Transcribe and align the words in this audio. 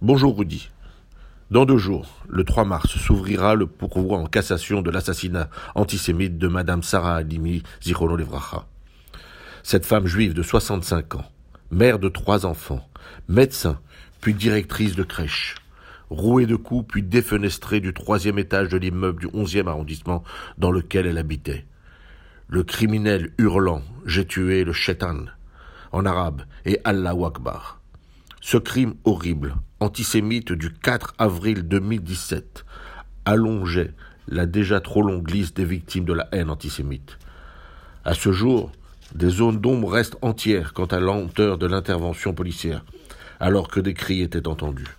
Bonjour 0.00 0.38
Rudy. 0.38 0.70
Dans 1.50 1.64
deux 1.64 1.76
jours, 1.76 2.22
le 2.28 2.44
3 2.44 2.64
mars, 2.64 2.96
s'ouvrira 2.98 3.56
le 3.56 3.66
pourvoi 3.66 4.18
en 4.18 4.26
cassation 4.26 4.80
de 4.80 4.92
l'assassinat 4.92 5.50
antisémite 5.74 6.38
de 6.38 6.46
Madame 6.46 6.84
Sarah 6.84 7.16
Halimi 7.16 7.64
Zichrono 7.82 8.14
Levracha. 8.14 8.64
Cette 9.64 9.84
femme 9.84 10.06
juive 10.06 10.34
de 10.34 10.42
65 10.44 11.16
ans, 11.16 11.24
mère 11.72 11.98
de 11.98 12.08
trois 12.08 12.46
enfants, 12.46 12.88
médecin, 13.26 13.80
puis 14.20 14.34
directrice 14.34 14.94
de 14.94 15.02
crèche, 15.02 15.56
rouée 16.10 16.46
de 16.46 16.54
coups 16.54 16.86
puis 16.86 17.02
défenestrée 17.02 17.80
du 17.80 17.92
troisième 17.92 18.38
étage 18.38 18.68
de 18.68 18.78
l'immeuble 18.78 19.22
du 19.22 19.26
11e 19.26 19.66
arrondissement 19.66 20.22
dans 20.58 20.70
lequel 20.70 21.06
elle 21.06 21.18
habitait. 21.18 21.66
Le 22.46 22.62
criminel 22.62 23.32
hurlant 23.36 23.82
J'ai 24.06 24.28
tué 24.28 24.62
le 24.62 24.72
shaitan 24.72 25.24
en 25.90 26.06
arabe 26.06 26.42
et 26.64 26.78
Allah 26.84 27.16
Akbar. 27.26 27.80
Ce 28.40 28.58
crime 28.58 28.94
horrible, 29.02 29.56
antisémite 29.80 30.52
du 30.52 30.72
4 30.72 31.14
avril 31.18 31.62
2017, 31.62 32.64
allongeait 33.24 33.92
la 34.26 34.46
déjà 34.46 34.80
trop 34.80 35.02
longue 35.02 35.30
liste 35.30 35.56
des 35.56 35.64
victimes 35.64 36.04
de 36.04 36.12
la 36.12 36.28
haine 36.32 36.50
antisémite. 36.50 37.18
À 38.04 38.14
ce 38.14 38.32
jour, 38.32 38.72
des 39.14 39.30
zones 39.30 39.60
d'ombre 39.60 39.90
restent 39.90 40.18
entières 40.22 40.72
quant 40.72 40.86
à 40.86 41.00
lenteur 41.00 41.58
de 41.58 41.66
l'intervention 41.66 42.34
policière, 42.34 42.84
alors 43.40 43.68
que 43.68 43.80
des 43.80 43.94
cris 43.94 44.22
étaient 44.22 44.48
entendus. 44.48 44.96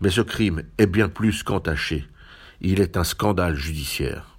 Mais 0.00 0.10
ce 0.10 0.20
crime 0.20 0.62
est 0.78 0.86
bien 0.86 1.08
plus 1.08 1.42
qu'entaché. 1.42 2.06
Il 2.60 2.80
est 2.80 2.96
un 2.96 3.04
scandale 3.04 3.56
judiciaire. 3.56 4.36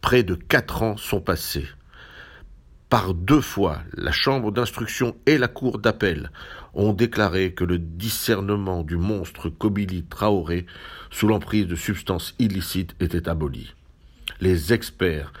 Près 0.00 0.22
de 0.22 0.34
quatre 0.34 0.82
ans 0.82 0.96
sont 0.96 1.20
passés. 1.20 1.66
Par 2.88 3.12
deux 3.12 3.42
fois, 3.42 3.82
la 3.94 4.12
Chambre 4.12 4.50
d'instruction 4.50 5.14
et 5.26 5.36
la 5.36 5.48
Cour 5.48 5.78
d'appel 5.78 6.30
ont 6.72 6.94
déclaré 6.94 7.52
que 7.52 7.64
le 7.64 7.78
discernement 7.78 8.82
du 8.82 8.96
monstre 8.96 9.50
Kobili 9.50 10.04
Traoré, 10.04 10.64
sous 11.10 11.28
l'emprise 11.28 11.66
de 11.66 11.76
substances 11.76 12.34
illicites, 12.38 12.96
était 12.98 13.28
aboli. 13.28 13.74
Les 14.40 14.72
experts 14.72 15.34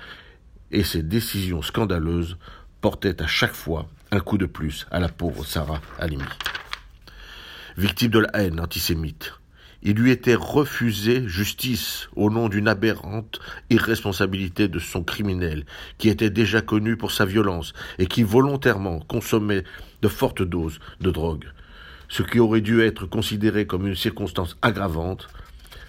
et 0.70 0.84
ces 0.84 1.02
décisions 1.02 1.62
scandaleuses 1.62 2.36
portaient 2.82 3.22
à 3.22 3.26
chaque 3.26 3.54
fois 3.54 3.88
un 4.10 4.20
coup 4.20 4.36
de 4.36 4.46
plus 4.46 4.86
à 4.90 5.00
la 5.00 5.08
pauvre 5.08 5.46
Sarah 5.46 5.80
Halimi. 5.98 6.24
Victime 7.78 8.10
de 8.10 8.18
la 8.18 8.30
haine 8.34 8.60
antisémite, 8.60 9.32
il 9.82 9.96
lui 9.96 10.10
était 10.10 10.34
refusé 10.34 11.26
justice 11.28 12.08
au 12.16 12.30
nom 12.30 12.48
d'une 12.48 12.68
aberrante 12.68 13.40
irresponsabilité 13.70 14.68
de 14.68 14.78
son 14.78 15.04
criminel, 15.04 15.64
qui 15.98 16.08
était 16.08 16.30
déjà 16.30 16.60
connu 16.60 16.96
pour 16.96 17.12
sa 17.12 17.24
violence 17.24 17.72
et 17.98 18.06
qui 18.06 18.22
volontairement 18.22 19.00
consommait 19.00 19.64
de 20.02 20.08
fortes 20.08 20.42
doses 20.42 20.80
de 21.00 21.10
drogue. 21.10 21.46
Ce 22.08 22.22
qui 22.22 22.40
aurait 22.40 22.60
dû 22.60 22.80
être 22.82 23.06
considéré 23.06 23.66
comme 23.66 23.86
une 23.86 23.94
circonstance 23.94 24.56
aggravante 24.62 25.28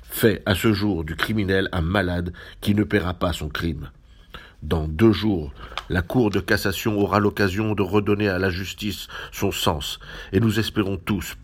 fait 0.03 0.41
à 0.45 0.55
ce 0.55 0.73
jour 0.73 1.03
du 1.03 1.15
criminel 1.15 1.69
un 1.71 1.81
malade 1.81 2.33
qui 2.61 2.75
ne 2.75 2.83
paiera 2.83 3.13
pas 3.13 3.33
son 3.33 3.49
crime. 3.49 3.89
Dans 4.61 4.87
deux 4.87 5.13
jours, 5.13 5.53
la 5.89 6.01
Cour 6.01 6.31
de 6.31 6.41
cassation 6.41 6.99
aura 6.99 7.19
l'occasion 7.19 7.73
de 7.73 7.81
redonner 7.81 8.27
à 8.27 8.39
la 8.39 8.49
justice 8.49 9.07
son 9.31 9.51
sens, 9.51 9.99
et 10.33 10.41
nous 10.41 10.59
espérons 10.59 10.97
tous 10.97 11.35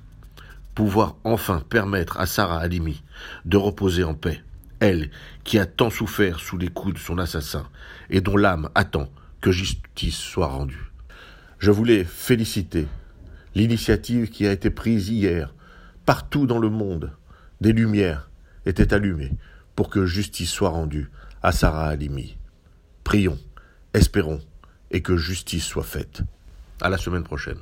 pouvoir 0.75 1.15
enfin 1.23 1.63
permettre 1.67 2.19
à 2.19 2.25
Sarah 2.25 2.59
Halimi 2.59 3.03
de 3.45 3.57
reposer 3.57 4.03
en 4.03 4.13
paix, 4.13 4.43
elle 4.79 5.09
qui 5.43 5.57
a 5.57 5.65
tant 5.65 5.89
souffert 5.89 6.39
sous 6.39 6.57
les 6.57 6.67
coups 6.67 6.95
de 6.95 6.99
son 6.99 7.17
assassin, 7.17 7.67
et 8.09 8.21
dont 8.21 8.37
l'âme 8.37 8.69
attend 8.75 9.09
que 9.41 9.51
justice 9.51 10.17
soit 10.17 10.47
rendue. 10.47 10.91
Je 11.59 11.71
voulais 11.71 12.03
féliciter 12.03 12.87
l'initiative 13.55 14.29
qui 14.29 14.45
a 14.45 14.51
été 14.51 14.69
prise 14.69 15.09
hier, 15.09 15.53
partout 16.05 16.45
dans 16.45 16.59
le 16.59 16.69
monde, 16.69 17.11
des 17.61 17.71
lumières 17.71 18.29
étaient 18.65 18.93
allumées 18.93 19.31
pour 19.75 19.89
que 19.89 20.05
justice 20.05 20.51
soit 20.51 20.69
rendue 20.69 21.09
à 21.41 21.51
Sarah 21.51 21.87
Halimi. 21.87 22.37
Prions, 23.03 23.39
espérons, 23.93 24.41
et 24.91 25.01
que 25.01 25.17
justice 25.17 25.65
soit 25.65 25.83
faite. 25.83 26.21
À 26.81 26.89
la 26.89 26.97
semaine 26.97 27.23
prochaine. 27.23 27.59